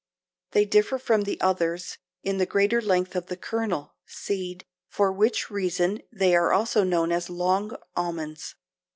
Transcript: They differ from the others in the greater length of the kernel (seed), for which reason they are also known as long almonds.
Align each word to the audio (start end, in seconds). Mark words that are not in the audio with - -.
They 0.53 0.65
differ 0.65 0.97
from 0.97 1.25
the 1.25 1.39
others 1.41 1.99
in 2.23 2.39
the 2.39 2.47
greater 2.47 2.81
length 2.81 3.15
of 3.15 3.27
the 3.27 3.37
kernel 3.37 3.93
(seed), 4.07 4.65
for 4.87 5.11
which 5.13 5.51
reason 5.51 6.01
they 6.11 6.35
are 6.35 6.51
also 6.51 6.83
known 6.83 7.11
as 7.11 7.29
long 7.29 7.77
almonds. 7.95 8.55